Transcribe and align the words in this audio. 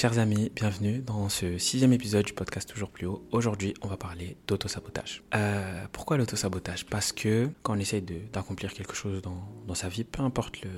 Chers 0.00 0.18
amis, 0.18 0.50
bienvenue 0.54 1.00
dans 1.00 1.28
ce 1.28 1.58
sixième 1.58 1.92
épisode 1.92 2.24
du 2.24 2.32
podcast 2.32 2.66
Toujours 2.66 2.88
Plus 2.88 3.04
Haut. 3.04 3.22
Aujourd'hui, 3.32 3.74
on 3.82 3.86
va 3.86 3.98
parler 3.98 4.38
d'autosabotage. 4.46 5.22
Euh, 5.34 5.84
pourquoi 5.92 6.16
l'autosabotage? 6.16 6.86
Parce 6.86 7.12
que 7.12 7.50
quand 7.62 7.76
on 7.76 7.78
essaye 7.78 8.00
d'accomplir 8.32 8.72
quelque 8.72 8.94
chose 8.94 9.20
dans, 9.20 9.46
dans, 9.66 9.74
sa 9.74 9.90
vie, 9.90 10.04
peu 10.04 10.22
importe 10.22 10.62
le, 10.62 10.70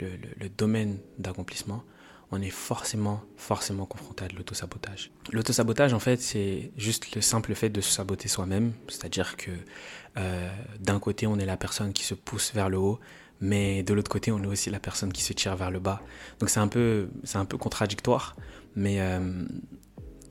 le, 0.00 0.10
le, 0.38 0.48
domaine 0.50 0.98
d'accomplissement, 1.16 1.84
on 2.30 2.42
est 2.42 2.50
forcément, 2.50 3.22
forcément 3.38 3.86
confronté 3.86 4.26
à 4.26 4.28
de 4.28 4.36
l'autosabotage. 4.36 5.10
L'autosabotage, 5.32 5.94
en 5.94 5.98
fait, 5.98 6.20
c'est 6.20 6.70
juste 6.76 7.14
le 7.14 7.22
simple 7.22 7.54
fait 7.54 7.70
de 7.70 7.80
se 7.80 7.90
saboter 7.90 8.28
soi-même, 8.28 8.74
c'est-à-dire 8.88 9.38
que 9.38 9.52
euh, 10.18 10.50
d'un 10.80 11.00
côté, 11.00 11.26
on 11.26 11.38
est 11.38 11.46
la 11.46 11.56
personne 11.56 11.94
qui 11.94 12.04
se 12.04 12.12
pousse 12.12 12.52
vers 12.52 12.68
le 12.68 12.76
haut, 12.76 13.00
mais 13.42 13.82
de 13.82 13.92
l'autre 13.92 14.10
côté, 14.10 14.30
on 14.30 14.42
est 14.42 14.46
aussi 14.46 14.70
la 14.70 14.78
personne 14.78 15.12
qui 15.12 15.22
se 15.22 15.32
tire 15.32 15.56
vers 15.56 15.72
le 15.72 15.80
bas. 15.80 16.00
Donc 16.38 16.48
c'est 16.48 16.60
un 16.60 16.68
peu, 16.68 17.10
c'est 17.24 17.38
un 17.38 17.44
peu 17.44 17.58
contradictoire, 17.58 18.36
mais 18.76 19.00
euh, 19.00 19.44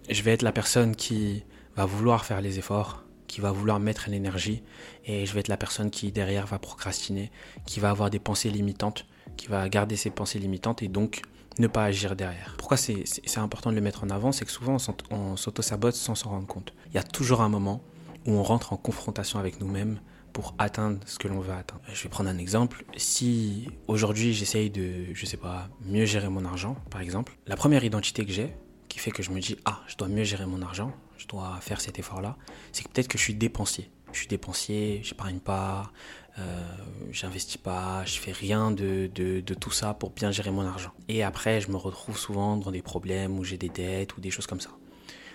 je 0.09 0.21
vais 0.23 0.31
être 0.31 0.41
la 0.41 0.53
personne 0.53 0.95
qui 0.95 1.43
va 1.75 1.85
vouloir 1.85 2.23
faire 2.23 2.39
les 2.39 2.57
efforts, 2.57 3.03
qui 3.27 3.41
va 3.41 3.51
vouloir 3.51 3.81
mettre 3.81 4.09
l'énergie, 4.09 4.63
et 5.05 5.25
je 5.25 5.33
vais 5.33 5.41
être 5.41 5.49
la 5.49 5.57
personne 5.57 5.91
qui 5.91 6.13
derrière 6.13 6.47
va 6.47 6.57
procrastiner, 6.57 7.31
qui 7.65 7.81
va 7.81 7.89
avoir 7.89 8.09
des 8.09 8.19
pensées 8.19 8.49
limitantes, 8.49 9.05
qui 9.35 9.47
va 9.47 9.67
garder 9.67 9.97
ses 9.97 10.09
pensées 10.09 10.39
limitantes 10.39 10.81
et 10.81 10.87
donc 10.87 11.21
ne 11.59 11.67
pas 11.67 11.83
agir 11.83 12.15
derrière. 12.15 12.55
Pourquoi 12.57 12.77
c'est 12.77 13.03
important 13.35 13.71
de 13.71 13.75
le 13.75 13.81
mettre 13.81 14.05
en 14.05 14.09
avant? 14.09 14.31
C'est 14.31 14.45
que 14.45 14.51
souvent 14.51 14.77
on 15.09 15.35
s'auto-sabote 15.35 15.95
sans 15.95 16.15
s'en 16.15 16.29
rendre 16.29 16.47
compte. 16.47 16.73
Il 16.87 16.95
y 16.95 16.97
a 16.97 17.03
toujours 17.03 17.41
un 17.41 17.49
moment 17.49 17.83
où 18.25 18.31
on 18.31 18.43
rentre 18.43 18.71
en 18.71 18.77
confrontation 18.77 19.37
avec 19.37 19.59
nous-mêmes 19.59 19.99
pour 20.33 20.55
atteindre 20.57 20.99
ce 21.05 21.19
que 21.19 21.27
l'on 21.27 21.39
veut 21.39 21.53
atteindre. 21.53 21.81
Je 21.93 22.03
vais 22.03 22.09
prendre 22.09 22.29
un 22.29 22.37
exemple. 22.37 22.85
Si 22.97 23.69
aujourd'hui 23.87 24.33
j'essaye 24.33 24.69
de, 24.69 25.13
je 25.13 25.25
sais 25.25 25.37
pas, 25.37 25.69
mieux 25.85 26.05
gérer 26.05 26.29
mon 26.29 26.45
argent, 26.45 26.75
par 26.89 27.01
exemple, 27.01 27.37
la 27.47 27.55
première 27.55 27.83
identité 27.83 28.25
que 28.25 28.31
j'ai, 28.31 28.53
qui 28.89 28.99
fait 28.99 29.11
que 29.11 29.23
je 29.23 29.31
me 29.31 29.39
dis, 29.39 29.57
ah, 29.65 29.81
je 29.87 29.95
dois 29.95 30.07
mieux 30.07 30.23
gérer 30.23 30.45
mon 30.45 30.61
argent, 30.61 30.93
je 31.17 31.27
dois 31.27 31.57
faire 31.61 31.79
cet 31.81 31.99
effort-là, 31.99 32.37
c'est 32.71 32.83
que 32.83 32.89
peut-être 32.89 33.07
que 33.07 33.17
je 33.17 33.23
suis 33.23 33.35
dépensier. 33.35 33.89
Je 34.11 34.17
suis 34.17 34.27
dépensier, 34.27 34.99
j'épargne 35.03 35.39
pas, 35.39 35.91
euh, 36.39 36.75
j'investis 37.11 37.57
pas, 37.57 38.03
je 38.05 38.19
fais 38.19 38.31
rien 38.31 38.71
de, 38.71 39.09
de, 39.13 39.39
de, 39.39 39.53
tout 39.53 39.71
ça 39.71 39.93
pour 39.93 40.09
bien 40.09 40.31
gérer 40.31 40.51
mon 40.51 40.65
argent. 40.65 40.91
Et 41.07 41.23
après, 41.23 41.61
je 41.61 41.69
me 41.71 41.77
retrouve 41.77 42.17
souvent 42.17 42.57
dans 42.57 42.71
des 42.71 42.81
problèmes 42.81 43.39
où 43.39 43.43
j'ai 43.45 43.57
des 43.57 43.69
dettes 43.69 44.17
ou 44.17 44.21
des 44.21 44.31
choses 44.31 44.47
comme 44.47 44.59
ça. 44.59 44.71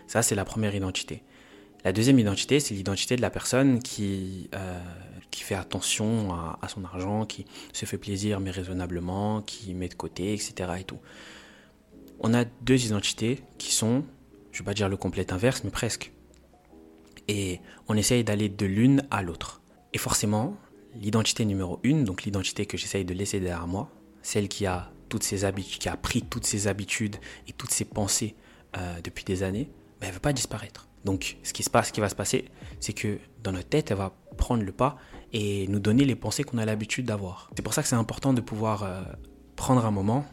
Ça, 0.07 0.23
c'est 0.23 0.35
la 0.35 0.45
première 0.45 0.75
identité. 0.75 1.23
La 1.87 1.93
deuxième 1.93 2.19
identité, 2.19 2.59
c'est 2.59 2.75
l'identité 2.75 3.15
de 3.15 3.23
la 3.23 3.31
personne 3.31 3.81
qui, 3.81 4.51
euh, 4.57 4.81
qui 5.31 5.45
fait 5.45 5.55
attention 5.55 6.35
à, 6.35 6.67
son 6.67 6.85
argent, 6.85 7.27
qui 7.27 7.47
se 7.73 7.87
fait 7.87 7.97
plaisir 7.97 8.41
mais 8.41 8.51
raisonnablement, 8.51 9.41
qui 9.41 9.73
met 9.73 9.87
de 9.87 9.95
côté, 9.95 10.35
etc. 10.35 10.69
Et 10.81 10.83
tout. 10.83 10.99
On 12.19 12.35
a 12.35 12.45
deux 12.45 12.87
identités 12.87 13.41
qui 13.57 13.73
sont, 13.73 14.03
je 14.51 14.57
ne 14.57 14.65
vais 14.65 14.65
pas 14.65 14.75
dire 14.75 14.89
le 14.89 14.97
complet 14.97 15.33
inverse, 15.33 15.63
mais 15.63 15.71
presque. 15.71 16.11
Et 17.29 17.61
on 17.87 17.97
essaye 17.97 18.25
d'aller 18.25 18.49
de 18.49 18.67
l'une 18.67 19.07
à 19.13 19.23
l'autre. 19.23 19.61
Et 19.93 19.99
forcément, 19.99 20.57
l'identité 20.97 21.45
numéro 21.45 21.79
une, 21.85 22.03
donc 22.03 22.25
l'identité 22.25 22.67
que 22.67 22.77
j'essaye 22.77 23.05
de 23.05 23.15
laisser 23.15 23.39
derrière 23.39 23.69
moi, 23.69 23.93
celle 24.23 24.49
qui 24.49 24.67
a 24.67 24.91
toutes 25.09 25.23
habitudes, 25.45 25.79
qui 25.79 25.89
a 25.89 25.97
pris 25.97 26.23
toutes 26.23 26.47
ces 26.47 26.67
habitudes 26.67 27.15
et 27.47 27.53
toutes 27.53 27.71
ces 27.71 27.85
pensées 27.85 28.35
euh, 28.77 29.01
depuis 29.05 29.23
des 29.23 29.45
années, 29.45 29.71
ben, 30.01 30.07
elle 30.07 30.09
ne 30.09 30.15
veut 30.15 30.19
pas 30.19 30.33
disparaître. 30.33 30.89
Donc, 31.07 31.37
ce 31.45 31.53
qui, 31.53 31.63
se 31.63 31.71
passe, 31.71 31.89
ce 31.89 31.93
qui 31.93 32.01
va 32.01 32.09
se 32.09 32.17
passer, 32.17 32.47
c'est 32.81 32.93
que 32.93 33.21
dans 33.45 33.53
notre 33.53 33.69
tête, 33.69 33.93
elle 33.93 33.97
va 33.97 34.13
prendre 34.37 34.65
le 34.65 34.73
pas 34.73 34.97
et 35.33 35.69
nous 35.69 35.79
donner 35.79 36.05
les 36.05 36.17
pensées 36.17 36.43
qu'on 36.43 36.59
a 36.59 36.65
l'habitude 36.65 37.07
d'avoir. 37.07 37.49
C'est 37.57 37.63
pour 37.63 37.75
ça 37.75 37.83
que 37.83 37.89
c'est 37.89 37.95
important 37.95 38.33
de 38.33 38.41
pouvoir 38.41 38.83
euh, 38.83 39.03
prendre 39.55 39.87
un 39.87 39.93
moment 39.93 40.27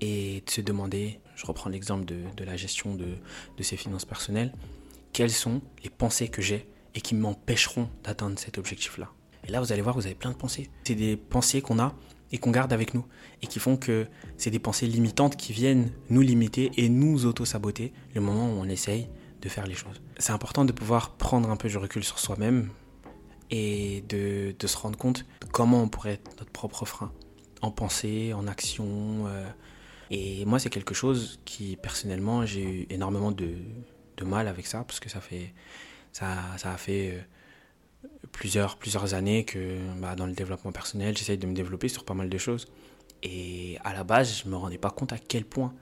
et 0.00 0.42
de 0.44 0.50
se 0.50 0.60
demander, 0.60 1.20
je 1.36 1.46
reprends 1.46 1.70
l'exemple 1.70 2.04
de, 2.04 2.44
la 2.44 2.56
gestion 2.56 2.96
de, 2.96 3.06
de 3.56 3.62
ses 3.62 3.76
finances 3.76 4.04
personnelles, 4.04 4.52
quelles 5.12 5.30
sont 5.30 5.62
les 5.84 5.90
pensées 5.90 6.26
que 6.26 6.42
j'ai 6.42 6.68
et 6.96 7.00
qui 7.00 7.14
m'empêcheront 7.14 7.88
d'atteindre 8.02 8.40
cet 8.40 8.58
objectif-là. 8.58 9.12
Et 9.46 9.52
là, 9.52 9.60
vous 9.60 9.72
allez 9.72 9.82
voir, 9.82 9.94
vous 9.94 10.06
avez 10.06 10.16
plein 10.16 10.32
de 10.32 10.36
pensées. 10.36 10.68
C'est 10.82 10.96
des 10.96 11.16
pensées 11.16 11.62
qu'on 11.62 11.78
a 11.78 11.94
et 12.32 12.38
qu'on 12.38 12.50
garde 12.50 12.72
avec 12.72 12.92
nous 12.92 13.06
et 13.40 13.46
qui 13.46 13.60
font 13.60 13.76
que 13.76 14.08
c'est 14.36 14.50
des 14.50 14.58
pensées 14.58 14.88
limitantes 14.88 15.36
qui 15.36 15.52
viennent 15.52 15.92
nous 16.10 16.22
limiter 16.22 16.72
et 16.76 16.88
nous 16.88 17.24
auto-saboter 17.24 17.92
le 18.16 18.20
moment 18.20 18.52
où 18.52 18.58
on 18.58 18.68
essaye 18.68 19.08
de 19.40 19.48
faire 19.48 19.66
les 19.66 19.74
choses. 19.74 20.00
C'est 20.18 20.32
important 20.32 20.64
de 20.64 20.72
pouvoir 20.72 21.12
prendre 21.12 21.50
un 21.50 21.56
peu 21.56 21.68
du 21.68 21.76
recul 21.76 22.04
sur 22.04 22.18
soi-même 22.18 22.70
et 23.50 24.04
de, 24.08 24.54
se 24.66 24.76
rendre 24.76 24.98
compte 24.98 25.24
de 25.40 25.46
comment 25.46 25.82
on 25.82 25.88
pourrait 25.88 26.14
être 26.14 26.38
notre 26.38 26.50
propre 26.50 26.84
frein 26.84 27.12
en 27.62 27.70
pensée, 27.70 28.32
en 28.32 28.46
action. 28.46 29.26
Euh. 29.26 29.48
et 30.10 30.44
moi, 30.44 30.58
c'est 30.58 30.70
quelque 30.70 30.94
chose 30.94 31.40
qui, 31.44 31.76
personnellement, 31.76 32.44
j'ai 32.46 32.62
eu 32.62 32.86
énormément 32.90 33.32
de, 33.32 33.54
mal 34.22 34.48
avec 34.48 34.66
ça 34.66 34.82
parce 34.82 34.98
que 34.98 35.08
ça, 35.08 35.20
fait, 35.20 35.54
ça 36.12 36.56
a 36.64 36.76
fait 36.76 37.12
euh, 37.12 38.08
plusieurs, 38.32 38.76
plusieurs 38.76 39.14
années 39.14 39.44
que 39.44 39.78
bah, 40.00 40.16
dans 40.16 40.26
le 40.26 40.32
développement 40.32 40.72
personnel, 40.72 41.16
j'essaye 41.16 41.38
de 41.38 41.46
me 41.46 41.54
développer 41.54 41.88
sur 41.88 42.04
pas 42.04 42.14
mal 42.14 42.28
de 42.28 42.38
choses. 42.38 42.66
Et 43.22 43.78
à 43.84 43.94
la 43.94 44.04
base, 44.04 44.40
je 44.40 44.46
ne 44.46 44.50
me 44.50 44.56
rendais 44.56 44.78
pas 44.78 44.90
compte 44.90 45.12
à 45.12 45.18
quel 45.18 45.44
point 45.44 45.72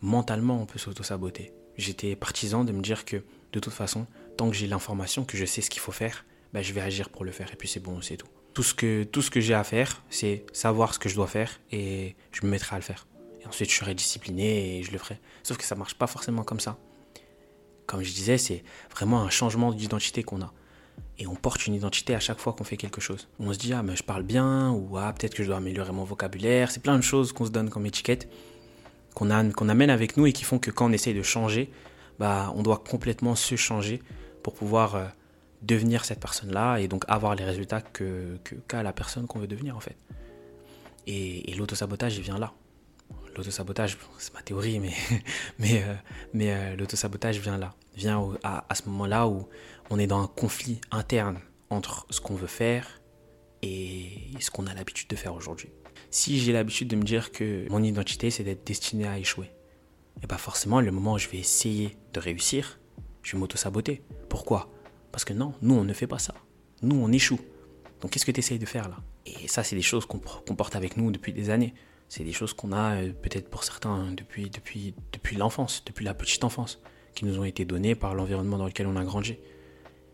mentalement 0.00 0.60
on 0.60 0.66
peut 0.66 0.78
s'auto-saboter 0.78 1.52
j'étais 1.78 2.16
partisan 2.16 2.64
de 2.64 2.72
me 2.72 2.82
dire 2.82 3.04
que 3.04 3.22
de 3.52 3.60
toute 3.60 3.72
façon, 3.72 4.06
tant 4.36 4.50
que 4.50 4.56
j'ai 4.56 4.66
l'information, 4.66 5.24
que 5.24 5.36
je 5.36 5.44
sais 5.44 5.62
ce 5.62 5.70
qu'il 5.70 5.80
faut 5.80 5.92
faire, 5.92 6.24
ben, 6.52 6.62
je 6.62 6.72
vais 6.72 6.80
agir 6.80 7.08
pour 7.08 7.24
le 7.24 7.30
faire. 7.30 7.50
Et 7.52 7.56
puis 7.56 7.68
c'est 7.68 7.80
bon, 7.80 8.02
c'est 8.02 8.16
tout. 8.16 8.26
Tout 8.54 8.62
ce 8.62 8.74
que, 8.74 9.06
ce 9.14 9.30
que 9.30 9.40
j'ai 9.40 9.54
à 9.54 9.64
faire, 9.64 10.02
c'est 10.10 10.44
savoir 10.52 10.92
ce 10.92 10.98
que 10.98 11.08
je 11.08 11.14
dois 11.14 11.28
faire 11.28 11.60
et 11.70 12.16
je 12.32 12.44
me 12.44 12.50
mettrai 12.50 12.76
à 12.76 12.78
le 12.78 12.84
faire. 12.84 13.06
Et 13.40 13.46
ensuite, 13.46 13.70
je 13.70 13.76
serai 13.76 13.94
discipliné 13.94 14.78
et 14.78 14.82
je 14.82 14.90
le 14.90 14.98
ferai. 14.98 15.20
Sauf 15.44 15.56
que 15.56 15.64
ça 15.64 15.76
marche 15.76 15.94
pas 15.94 16.08
forcément 16.08 16.42
comme 16.42 16.60
ça. 16.60 16.76
Comme 17.86 18.02
je 18.02 18.12
disais, 18.12 18.36
c'est 18.36 18.64
vraiment 18.90 19.22
un 19.22 19.30
changement 19.30 19.72
d'identité 19.72 20.22
qu'on 20.22 20.42
a. 20.42 20.52
Et 21.18 21.26
on 21.26 21.36
porte 21.36 21.66
une 21.66 21.74
identité 21.74 22.14
à 22.14 22.20
chaque 22.20 22.38
fois 22.38 22.52
qu'on 22.52 22.64
fait 22.64 22.76
quelque 22.76 23.00
chose. 23.00 23.28
On 23.38 23.52
se 23.52 23.58
dit, 23.58 23.72
ah, 23.72 23.82
mais 23.82 23.96
je 23.96 24.02
parle 24.02 24.24
bien, 24.24 24.70
ou 24.70 24.96
ah, 24.98 25.12
peut-être 25.12 25.34
que 25.34 25.42
je 25.42 25.48
dois 25.48 25.58
améliorer 25.58 25.92
mon 25.92 26.04
vocabulaire. 26.04 26.70
C'est 26.70 26.82
plein 26.82 26.96
de 26.96 27.02
choses 27.02 27.32
qu'on 27.32 27.46
se 27.46 27.50
donne 27.50 27.70
comme 27.70 27.86
étiquette 27.86 28.28
qu'on 29.14 29.30
amène 29.30 29.90
avec 29.90 30.16
nous 30.16 30.26
et 30.26 30.32
qui 30.32 30.44
font 30.44 30.58
que 30.58 30.70
quand 30.70 30.86
on 30.86 30.92
essaye 30.92 31.14
de 31.14 31.22
changer, 31.22 31.70
bah, 32.18 32.52
on 32.54 32.62
doit 32.62 32.78
complètement 32.78 33.34
se 33.34 33.56
changer 33.56 34.02
pour 34.42 34.54
pouvoir 34.54 34.94
euh, 34.94 35.06
devenir 35.62 36.04
cette 36.04 36.20
personne-là 36.20 36.78
et 36.78 36.88
donc 36.88 37.04
avoir 37.08 37.34
les 37.34 37.44
résultats 37.44 37.80
que 37.80 38.38
qu'a 38.66 38.82
la 38.82 38.92
personne 38.92 39.26
qu'on 39.26 39.38
veut 39.38 39.46
devenir 39.46 39.76
en 39.76 39.80
fait. 39.80 39.96
Et, 41.06 41.54
l'autosabotage, 41.56 42.18
vient 42.20 42.38
là. 42.38 42.52
L'autosabotage, 43.34 43.96
c'est 44.18 44.34
ma 44.34 44.42
théorie, 44.42 44.78
mais, 44.78 44.92
mais, 45.58 45.82
euh, 45.82 45.94
mais 46.34 46.52
euh, 46.52 46.76
l'autosabotage 46.76 47.38
vient 47.40 47.56
là. 47.56 47.74
Vient 47.96 48.22
à, 48.42 48.66
à, 48.68 48.74
ce 48.74 48.82
moment-là 48.88 49.26
où 49.26 49.48
on 49.90 49.98
est 49.98 50.06
dans 50.06 50.22
un 50.22 50.26
conflit 50.26 50.80
interne 50.90 51.40
entre 51.70 52.06
ce 52.10 52.20
qu'on 52.20 52.34
veut 52.34 52.46
faire 52.46 53.00
et 53.62 54.30
ce 54.38 54.50
qu'on 54.50 54.66
a 54.66 54.74
l'habitude 54.74 55.08
de 55.08 55.16
faire 55.16 55.34
aujourd'hui 55.34 55.70
si 56.10 56.38
j'ai 56.38 56.52
l'habitude 56.52 56.88
de 56.88 56.96
me 56.96 57.02
dire 57.02 57.32
que 57.32 57.66
mon 57.70 57.82
identité, 57.82 58.30
c'est 58.30 58.44
d'être 58.44 58.66
destiné 58.66 59.06
à 59.06 59.18
échouer, 59.18 59.50
et 60.22 60.26
pas 60.26 60.38
forcément, 60.38 60.80
le 60.80 60.90
moment 60.90 61.14
où 61.14 61.18
je 61.18 61.28
vais 61.28 61.38
essayer 61.38 61.96
de 62.12 62.20
réussir, 62.20 62.78
je 63.22 63.32
vais 63.32 63.38
m'auto-saboter. 63.38 64.02
Pourquoi? 64.28 64.70
Parce 65.12 65.24
que 65.24 65.32
non, 65.32 65.54
nous, 65.62 65.74
on 65.74 65.84
ne 65.84 65.92
fait 65.92 66.06
pas 66.06 66.18
ça. 66.18 66.34
Nous, 66.82 66.96
on 66.96 67.12
échoue. 67.12 67.40
Donc, 68.00 68.10
qu'est-ce 68.10 68.26
que 68.26 68.32
tu 68.32 68.40
essayes 68.40 68.58
de 68.58 68.66
faire 68.66 68.88
là? 68.88 68.96
Et 69.26 69.48
ça, 69.48 69.62
c'est 69.62 69.76
des 69.76 69.82
choses 69.82 70.06
qu'on 70.06 70.18
porte 70.18 70.76
avec 70.76 70.96
nous 70.96 71.10
depuis 71.10 71.32
des 71.32 71.50
années. 71.50 71.74
C'est 72.08 72.24
des 72.24 72.32
choses 72.32 72.54
qu'on 72.54 72.72
a, 72.72 72.96
euh, 72.96 73.12
peut-être 73.12 73.50
pour 73.50 73.64
certains, 73.64 74.12
depuis, 74.12 74.48
depuis, 74.48 74.94
depuis 75.12 75.36
l'enfance, 75.36 75.82
depuis 75.84 76.04
la 76.04 76.14
petite 76.14 76.42
enfance, 76.42 76.80
qui 77.14 77.26
nous 77.26 77.38
ont 77.38 77.44
été 77.44 77.64
données 77.64 77.94
par 77.94 78.14
l'environnement 78.14 78.56
dans 78.56 78.66
lequel 78.66 78.86
on 78.86 78.96
a 78.96 79.04
grandi. 79.04 79.32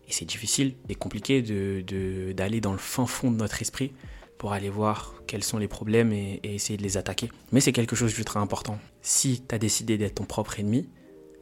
Et 0.07 0.11
c'est 0.11 0.25
difficile 0.25 0.75
et 0.89 0.95
compliqué 0.95 1.41
de, 1.41 2.33
d'aller 2.33 2.61
dans 2.61 2.73
le 2.73 2.77
fin 2.77 3.05
fond 3.05 3.31
de 3.31 3.37
notre 3.37 3.61
esprit 3.61 3.93
pour 4.37 4.53
aller 4.53 4.69
voir 4.69 5.13
quels 5.27 5.43
sont 5.43 5.57
les 5.57 5.67
problèmes 5.67 6.11
et, 6.11 6.39
essayer 6.43 6.77
de 6.77 6.83
les 6.83 6.97
attaquer. 6.97 7.29
Mais 7.51 7.61
c'est 7.61 7.71
quelque 7.71 7.95
chose 7.95 8.13
très 8.25 8.39
important. 8.39 8.79
Si 9.01 9.41
tu 9.47 9.55
as 9.55 9.57
décidé 9.57 9.97
d'être 9.97 10.15
ton 10.15 10.25
propre 10.25 10.59
ennemi, 10.59 10.89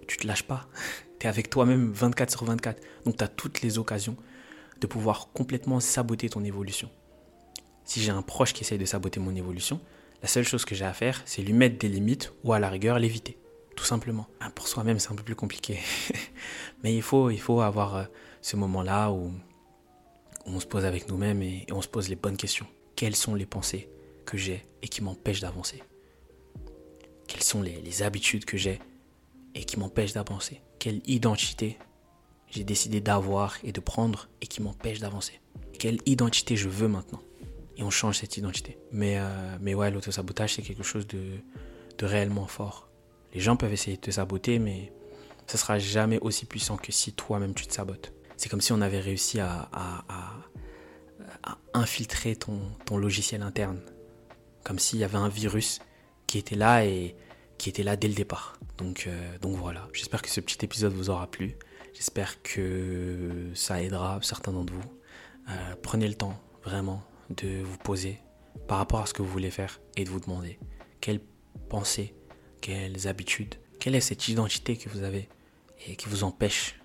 tu 0.07 0.18
te 0.18 0.28
lâches 0.28 0.44
pas. 0.44 0.68
tu 1.19 1.28
es 1.28 1.30
avec 1.30 1.50
toi-même 1.50 1.92
24 1.92 2.31
sur 2.31 2.45
24. 2.45 2.81
Donc 3.06 3.18
tu 3.18 3.24
as 3.24 3.28
toutes 3.28 3.62
les 3.62 3.78
occasions 3.78 4.16
de 4.80 4.88
pouvoir 4.88 5.30
complètement 5.34 5.80
saboter 5.80 6.30
ton 6.30 6.44
évolution. 6.44 6.90
Si 7.86 8.01
j'ai 8.01 8.12
un 8.12 8.22
proche 8.22 8.54
qui 8.54 8.63
essaye 8.63 8.78
de 8.78 8.86
saboter 8.86 9.19
mon 9.19 9.36
évolution, 9.36 9.80
la 10.22 10.28
seule 10.28 10.45
chose 10.45 10.66
que 10.66 10.75
j'ai 10.75 10.86
à 10.86 10.94
faire, 10.94 11.22
c'est 11.25 11.42
lui 11.42 11.54
mettre 11.54 11.78
des 11.78 11.90
limites 11.90 12.31
ou 12.44 12.54
à 12.54 12.60
la 12.60 12.69
rigueur 12.69 13.00
l'éviter. 13.00 13.38
Tout 13.75 13.86
simplement. 13.86 14.28
Hein, 14.40 14.51
pour 14.51 14.68
soi-même, 14.68 15.00
c'est 15.00 15.12
un 15.12 15.16
peu 15.16 15.24
plus 15.24 15.36
compliqué. 15.36 15.80
Mais 16.84 16.95
il 16.95 17.01
faut, 17.01 17.30
il 17.30 17.40
faut 17.40 17.60
avoir 17.62 17.95
euh, 17.95 18.04
ce 18.42 18.56
moment-là 18.56 19.12
où 19.12 19.31
on 20.45 20.60
se 20.60 20.66
pose 20.66 20.86
avec 20.86 21.10
nous-mêmes 21.10 21.42
et 21.42 21.66
on 21.72 21.81
se 21.81 21.88
pose 21.88 22.07
les 22.07 22.16
bonnes 22.16 22.38
questions 22.38 22.68
quelles 23.04 23.18
sont 23.18 23.36
les 23.36 23.46
pensées 23.46 23.90
que 24.26 24.38
j'ai 24.38 24.66
et 24.82 24.88
qui 24.88 25.04
m'empêchent 25.04 25.42
d'avancer? 25.42 25.84
Quelles 27.28 27.44
sont 27.44 27.62
les, 27.62 28.02
habitudes 28.02 28.46
que 28.46 28.56
j'ai 28.56 28.80
et 29.56 29.66
qui 29.66 29.78
m'empêchent 29.78 30.14
d'avancer? 30.14 30.62
Quelle 30.80 31.02
identité 31.06 31.78
j'ai 32.50 32.64
décidé 32.64 33.02
d'avoir 33.02 33.58
et 33.66 33.74
de 33.74 33.82
prendre 33.82 34.30
et 34.40 34.48
qui 34.48 34.62
m'empêche 34.62 35.02
d'avancer? 35.02 35.42
Quelle 35.78 35.98
identité 36.06 36.56
je 36.56 36.70
veux 36.70 36.88
maintenant? 36.88 37.20
Et 37.76 37.84
on 37.84 37.90
change 37.90 38.20
cette 38.20 38.38
identité. 38.38 38.78
Mais, 38.94 39.18
euh, 39.18 39.58
mais 39.60 39.74
ouais, 39.74 39.92
l'autosabotage, 39.92 40.54
c'est 40.54 40.62
quelque 40.62 40.84
chose 40.84 41.06
de, 41.06 41.26
de 41.98 42.06
réellement 42.06 42.48
fort. 42.48 42.88
Les 43.34 43.42
gens 43.42 43.58
peuvent 43.58 43.74
essayer 43.74 43.98
de 43.98 44.02
te 44.02 44.12
saboter, 44.12 44.60
mais 44.60 44.94
ça 45.46 45.58
sera 45.58 45.78
jamais 45.78 46.20
aussi 46.22 46.46
puissant 46.46 46.78
que 46.78 46.94
si 46.94 47.12
toi-même 47.12 47.54
tu 47.54 47.68
te 47.68 47.74
sabotes. 47.74 48.14
C'est 48.38 48.48
comme 48.48 48.62
si 48.62 48.72
on 48.72 48.80
avait 48.80 49.02
réussi 49.02 49.42
à, 49.42 49.70
infiltrer 51.74 52.36
ton, 52.36 52.60
ton, 52.86 52.98
logiciel 52.98 53.42
interne. 53.42 53.81
Comme 54.64 54.80
s'il 54.80 55.00
y 55.00 55.04
avait 55.04 55.18
un 55.18 55.30
virus 55.30 55.80
qui 56.28 56.38
était 56.38 56.56
là 56.56 56.86
et 56.86 57.16
qui 57.58 57.70
était 57.70 57.84
là 57.84 57.96
dès 57.96 58.08
le 58.08 58.14
départ. 58.14 58.58
Donc, 58.78 59.06
euh, 59.08 59.38
donc 59.40 59.56
voilà, 59.58 59.88
j'espère 59.94 60.22
que 60.22 60.30
ce 60.30 60.42
petit 60.42 60.64
épisode 60.64 60.94
vous 60.94 61.10
aura 61.10 61.30
plu. 61.30 61.56
J'espère 61.94 62.42
que 62.42 63.52
ça 63.54 63.81
aidera 63.81 64.20
certains 64.22 64.52
d'entre 64.52 64.74
vous. 64.74 65.00
Euh, 65.50 65.75
prenez 65.81 66.08
le 66.08 66.16
temps 66.16 66.40
vraiment 66.64 67.04
de 67.30 67.62
vous 67.62 67.78
poser 67.78 68.19
par 68.68 68.78
rapport 68.78 69.02
à 69.02 69.06
ce 69.06 69.14
que 69.14 69.22
vous 69.22 69.30
voulez 69.30 69.52
faire 69.52 69.80
et 69.96 70.04
de 70.04 70.10
vous 70.10 70.19
demander 70.19 70.60
quelles 71.02 71.22
pensées, 71.69 72.16
quelles 72.62 73.08
habitudes, 73.08 73.56
quelle 73.80 73.96
est 73.96 74.02
cette 74.02 74.28
identité 74.28 74.78
que 74.78 74.90
vous 74.90 75.04
avez 75.04 75.28
et 75.88 75.96
qui 75.96 76.08
vous 76.08 76.24
empêche 76.24 76.80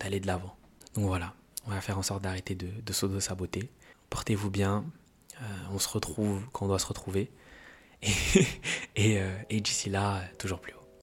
d'aller 0.00 0.20
de 0.20 0.26
l'avant. 0.26 0.56
Donc 0.94 1.04
voilà, 1.06 1.34
on 1.66 1.70
va 1.70 1.80
faire 1.80 1.98
en 1.98 2.02
sorte 2.02 2.22
d'arrêter 2.22 2.54
de, 2.54 2.68
de 2.84 2.92
s'auto-saboter. 2.92 3.70
Portez-vous 4.10 4.50
bien, 4.50 4.84
euh, 5.40 5.44
on 5.72 5.78
se 5.78 5.88
retrouve 5.88 6.42
quand 6.52 6.66
on 6.66 6.68
doit 6.68 6.78
se 6.78 6.86
retrouver. 6.86 7.30
Et, 8.02 8.10
euh, 9.20 9.36
et 9.50 9.60
d'ici 9.60 9.90
là, 9.90 10.22
toujours 10.38 10.60
plus 10.60 10.74
haut. 10.74 10.85